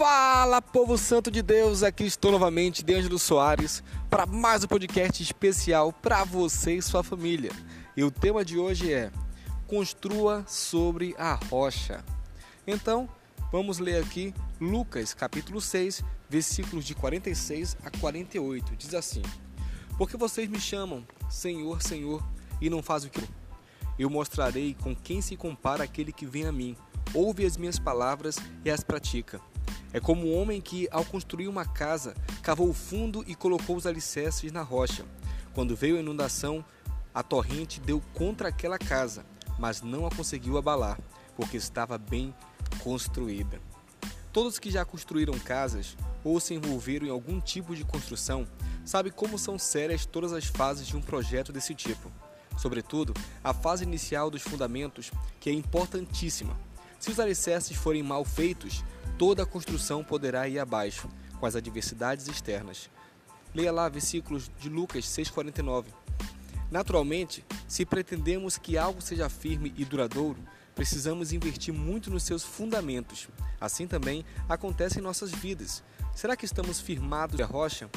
Fala, 0.00 0.62
povo 0.62 0.96
santo 0.96 1.30
de 1.30 1.42
Deus, 1.42 1.82
aqui 1.82 2.04
estou 2.04 2.32
novamente, 2.32 2.82
de 2.82 2.94
Ângelo 2.94 3.18
Soares, 3.18 3.84
para 4.08 4.24
mais 4.24 4.64
um 4.64 4.66
podcast 4.66 5.22
especial 5.22 5.92
para 5.92 6.24
você 6.24 6.76
e 6.76 6.82
sua 6.82 7.02
família. 7.02 7.50
E 7.94 8.02
o 8.02 8.10
tema 8.10 8.42
de 8.42 8.56
hoje 8.56 8.90
é 8.94 9.12
Construa 9.66 10.42
sobre 10.48 11.14
a 11.18 11.34
rocha. 11.34 12.02
Então, 12.66 13.10
vamos 13.52 13.78
ler 13.78 14.02
aqui 14.02 14.32
Lucas, 14.58 15.12
capítulo 15.12 15.60
6, 15.60 16.02
versículos 16.30 16.86
de 16.86 16.94
46 16.94 17.76
a 17.84 17.90
48. 17.90 18.76
Diz 18.76 18.94
assim: 18.94 19.20
Porque 19.98 20.16
vocês 20.16 20.48
me 20.48 20.58
chamam 20.58 21.06
Senhor, 21.28 21.82
Senhor, 21.82 22.26
e 22.58 22.70
não 22.70 22.82
fazem 22.82 23.10
o 23.10 23.12
que 23.12 23.20
eu. 23.20 23.28
Eu 23.98 24.08
mostrarei 24.08 24.74
com 24.82 24.96
quem 24.96 25.20
se 25.20 25.36
compara 25.36 25.84
aquele 25.84 26.10
que 26.10 26.24
vem 26.24 26.46
a 26.46 26.52
mim, 26.52 26.74
ouve 27.12 27.44
as 27.44 27.58
minhas 27.58 27.78
palavras 27.78 28.38
e 28.64 28.70
as 28.70 28.82
pratica. 28.82 29.38
É 29.92 30.00
como 30.00 30.26
um 30.26 30.40
homem 30.40 30.60
que, 30.60 30.88
ao 30.90 31.04
construir 31.04 31.48
uma 31.48 31.64
casa, 31.64 32.14
cavou 32.42 32.68
o 32.68 32.74
fundo 32.74 33.24
e 33.26 33.34
colocou 33.34 33.76
os 33.76 33.86
alicerces 33.86 34.52
na 34.52 34.62
rocha. 34.62 35.04
Quando 35.52 35.76
veio 35.76 35.96
a 35.96 36.00
inundação, 36.00 36.64
a 37.14 37.22
torrente 37.22 37.80
deu 37.80 38.00
contra 38.14 38.48
aquela 38.48 38.78
casa, 38.78 39.24
mas 39.58 39.82
não 39.82 40.06
a 40.06 40.10
conseguiu 40.10 40.56
abalar, 40.56 40.98
porque 41.36 41.56
estava 41.56 41.98
bem 41.98 42.34
construída. 42.82 43.60
Todos 44.32 44.60
que 44.60 44.70
já 44.70 44.84
construíram 44.84 45.36
casas 45.40 45.96
ou 46.22 46.38
se 46.38 46.54
envolveram 46.54 47.06
em 47.06 47.10
algum 47.10 47.40
tipo 47.40 47.74
de 47.74 47.84
construção 47.84 48.46
sabem 48.84 49.10
como 49.10 49.38
são 49.38 49.58
sérias 49.58 50.06
todas 50.06 50.32
as 50.32 50.44
fases 50.44 50.86
de 50.86 50.96
um 50.96 51.02
projeto 51.02 51.52
desse 51.52 51.74
tipo. 51.74 52.12
Sobretudo, 52.56 53.14
a 53.42 53.52
fase 53.52 53.84
inicial 53.84 54.30
dos 54.30 54.42
fundamentos, 54.42 55.10
que 55.40 55.50
é 55.50 55.52
importantíssima. 55.52 56.56
Se 56.98 57.10
os 57.10 57.18
alicerces 57.18 57.76
forem 57.76 58.02
mal 58.02 58.24
feitos, 58.24 58.84
toda 59.20 59.42
a 59.42 59.46
construção 59.46 60.02
poderá 60.02 60.48
ir 60.48 60.58
abaixo, 60.58 61.06
com 61.38 61.44
as 61.44 61.54
adversidades 61.54 62.26
externas. 62.26 62.88
Leia 63.54 63.70
lá 63.70 63.86
versículos 63.86 64.50
de 64.58 64.70
Lucas 64.70 65.04
6,49. 65.04 65.88
Naturalmente, 66.70 67.44
se 67.68 67.84
pretendemos 67.84 68.56
que 68.56 68.78
algo 68.78 69.02
seja 69.02 69.28
firme 69.28 69.74
e 69.76 69.84
duradouro, 69.84 70.42
precisamos 70.74 71.34
investir 71.34 71.74
muito 71.74 72.10
nos 72.10 72.22
seus 72.22 72.42
fundamentos. 72.42 73.28
Assim 73.60 73.86
também 73.86 74.24
acontece 74.48 75.00
em 75.00 75.02
nossas 75.02 75.30
vidas. 75.30 75.84
Será 76.14 76.34
que 76.34 76.46
estamos 76.46 76.80
firmados 76.80 77.38
na 77.38 77.44
rocha? 77.44 77.90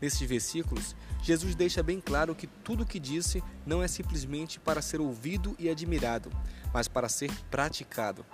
Nesses 0.00 0.26
versículos, 0.26 0.96
Jesus 1.22 1.54
deixa 1.54 1.82
bem 1.82 2.00
claro 2.00 2.34
que 2.34 2.46
tudo 2.46 2.84
o 2.84 2.86
que 2.86 2.98
disse 2.98 3.44
não 3.66 3.82
é 3.82 3.88
simplesmente 3.88 4.58
para 4.58 4.80
ser 4.80 5.02
ouvido 5.02 5.54
e 5.58 5.68
admirado, 5.68 6.30
mas 6.72 6.88
para 6.88 7.10
ser 7.10 7.30
praticado. 7.50 8.24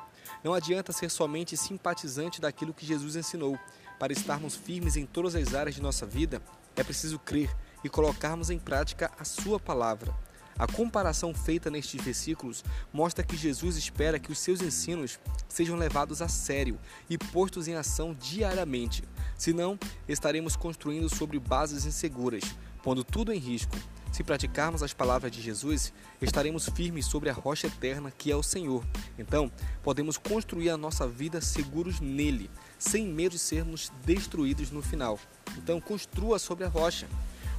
Não 0.42 0.54
adianta 0.54 0.92
ser 0.92 1.10
somente 1.10 1.56
simpatizante 1.56 2.40
daquilo 2.40 2.74
que 2.74 2.86
Jesus 2.86 3.16
ensinou. 3.16 3.58
Para 3.98 4.12
estarmos 4.12 4.54
firmes 4.54 4.96
em 4.96 5.04
todas 5.04 5.34
as 5.34 5.54
áreas 5.54 5.74
de 5.74 5.82
nossa 5.82 6.06
vida, 6.06 6.40
é 6.76 6.84
preciso 6.84 7.18
crer 7.18 7.54
e 7.82 7.88
colocarmos 7.88 8.50
em 8.50 8.58
prática 8.58 9.10
a 9.18 9.24
Sua 9.24 9.58
palavra. 9.58 10.14
A 10.58 10.66
comparação 10.66 11.32
feita 11.32 11.70
nestes 11.70 12.02
versículos 12.02 12.64
mostra 12.92 13.24
que 13.24 13.36
Jesus 13.36 13.76
espera 13.76 14.18
que 14.18 14.32
os 14.32 14.40
seus 14.40 14.60
ensinos 14.60 15.18
sejam 15.48 15.76
levados 15.76 16.20
a 16.20 16.26
sério 16.26 16.78
e 17.08 17.16
postos 17.16 17.68
em 17.68 17.74
ação 17.74 18.12
diariamente. 18.12 19.04
Senão, 19.36 19.78
estaremos 20.08 20.56
construindo 20.56 21.08
sobre 21.08 21.38
bases 21.38 21.84
inseguras, 21.84 22.42
pondo 22.82 23.04
tudo 23.04 23.32
em 23.32 23.38
risco. 23.38 23.76
Se 24.12 24.24
praticarmos 24.24 24.82
as 24.82 24.92
palavras 24.92 25.30
de 25.30 25.40
Jesus, 25.40 25.92
estaremos 26.20 26.68
firmes 26.68 27.06
sobre 27.06 27.30
a 27.30 27.32
rocha 27.32 27.66
eterna 27.66 28.10
que 28.10 28.32
é 28.32 28.36
o 28.36 28.42
Senhor. 28.42 28.84
Então, 29.18 29.50
podemos 29.82 30.16
construir 30.16 30.70
a 30.70 30.76
nossa 30.76 31.06
vida 31.06 31.40
seguros 31.40 32.00
nele, 32.00 32.50
sem 32.78 33.06
medo 33.06 33.32
de 33.32 33.38
sermos 33.38 33.92
destruídos 34.04 34.70
no 34.70 34.82
final. 34.82 35.18
Então, 35.56 35.80
construa 35.80 36.38
sobre 36.38 36.64
a 36.64 36.68
rocha. 36.68 37.06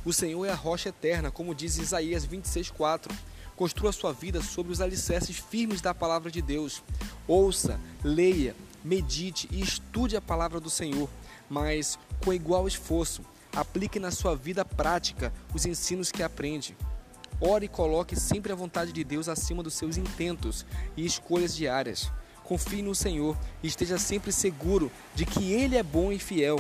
O 0.03 0.11
Senhor 0.11 0.45
é 0.45 0.51
a 0.51 0.55
rocha 0.55 0.89
eterna, 0.89 1.31
como 1.31 1.55
diz 1.55 1.77
Isaías 1.77 2.25
26:4. 2.25 3.13
Construa 3.55 3.91
sua 3.91 4.13
vida 4.13 4.41
sobre 4.41 4.71
os 4.71 4.79
alicerces 4.79 5.37
firmes 5.37 5.81
da 5.81 5.93
palavra 5.93 6.31
de 6.31 6.41
Deus. 6.41 6.81
Ouça, 7.27 7.79
leia, 8.03 8.55
medite 8.83 9.47
e 9.51 9.61
estude 9.61 10.15
a 10.15 10.21
palavra 10.21 10.59
do 10.59 10.69
Senhor, 10.69 11.09
mas 11.49 11.99
com 12.23 12.33
igual 12.33 12.67
esforço 12.67 13.21
Aplique 13.55 13.99
na 13.99 14.11
sua 14.11 14.35
vida 14.35 14.63
prática 14.63 15.33
os 15.53 15.65
ensinos 15.65 16.11
que 16.11 16.23
aprende. 16.23 16.77
Ore 17.41 17.65
e 17.65 17.69
coloque 17.69 18.15
sempre 18.15 18.51
a 18.51 18.55
vontade 18.55 18.91
de 18.91 19.03
Deus 19.03 19.29
acima 19.29 19.63
dos 19.63 19.73
seus 19.73 19.97
intentos 19.97 20.65
e 20.95 21.05
escolhas 21.05 21.55
diárias. 21.55 22.11
Confie 22.43 22.81
no 22.81 22.95
Senhor 22.95 23.37
e 23.63 23.67
esteja 23.67 23.97
sempre 23.97 24.31
seguro 24.31 24.91
de 25.15 25.25
que 25.25 25.53
Ele 25.53 25.77
é 25.77 25.83
bom 25.83 26.11
e 26.11 26.19
fiel. 26.19 26.59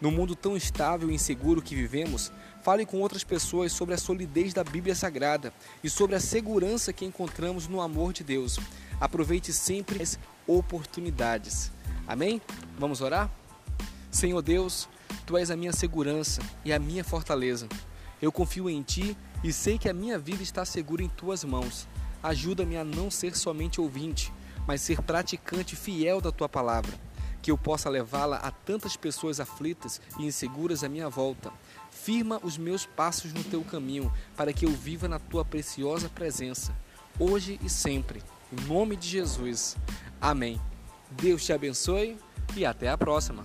No 0.00 0.10
mundo 0.10 0.34
tão 0.34 0.56
estável 0.56 1.10
e 1.10 1.14
inseguro 1.14 1.62
que 1.62 1.74
vivemos, 1.74 2.30
fale 2.62 2.84
com 2.84 3.00
outras 3.00 3.24
pessoas 3.24 3.72
sobre 3.72 3.94
a 3.94 3.98
solidez 3.98 4.52
da 4.52 4.64
Bíblia 4.64 4.94
Sagrada 4.94 5.54
e 5.82 5.88
sobre 5.88 6.16
a 6.16 6.20
segurança 6.20 6.92
que 6.92 7.04
encontramos 7.04 7.66
no 7.68 7.80
amor 7.80 8.12
de 8.12 8.24
Deus. 8.24 8.58
Aproveite 9.00 9.52
sempre 9.52 10.02
as 10.02 10.18
oportunidades. 10.46 11.70
Amém? 12.06 12.42
Vamos 12.78 13.00
orar? 13.00 13.30
Senhor 14.10 14.42
Deus, 14.42 14.88
Tu 15.26 15.36
és 15.36 15.50
a 15.50 15.56
minha 15.56 15.72
segurança 15.72 16.40
e 16.64 16.72
a 16.72 16.78
minha 16.78 17.02
fortaleza. 17.02 17.68
Eu 18.22 18.30
confio 18.30 18.70
em 18.70 18.80
Ti 18.80 19.18
e 19.42 19.52
sei 19.52 19.76
que 19.76 19.88
a 19.88 19.92
minha 19.92 20.16
vida 20.20 20.40
está 20.40 20.64
segura 20.64 21.02
em 21.02 21.08
Tuas 21.08 21.42
mãos. 21.42 21.88
Ajuda-me 22.22 22.76
a 22.76 22.84
não 22.84 23.10
ser 23.10 23.36
somente 23.36 23.80
ouvinte, 23.80 24.32
mas 24.68 24.80
ser 24.80 25.02
praticante 25.02 25.74
fiel 25.74 26.20
da 26.20 26.30
Tua 26.30 26.48
palavra. 26.48 26.96
Que 27.42 27.50
eu 27.50 27.58
possa 27.58 27.90
levá-la 27.90 28.36
a 28.36 28.52
tantas 28.52 28.96
pessoas 28.96 29.40
aflitas 29.40 30.00
e 30.16 30.24
inseguras 30.24 30.84
à 30.84 30.88
minha 30.88 31.08
volta. 31.08 31.52
Firma 31.90 32.40
os 32.44 32.56
meus 32.56 32.86
passos 32.86 33.32
no 33.32 33.42
Teu 33.42 33.62
caminho, 33.64 34.12
para 34.36 34.52
que 34.52 34.64
eu 34.64 34.70
viva 34.70 35.08
na 35.08 35.18
Tua 35.18 35.44
preciosa 35.44 36.08
presença, 36.08 36.72
hoje 37.18 37.58
e 37.64 37.68
sempre. 37.68 38.22
Em 38.52 38.64
nome 38.68 38.94
de 38.94 39.08
Jesus. 39.08 39.76
Amém. 40.20 40.60
Deus 41.10 41.44
te 41.44 41.52
abençoe 41.52 42.16
e 42.56 42.64
até 42.64 42.88
a 42.88 42.96
próxima. 42.96 43.44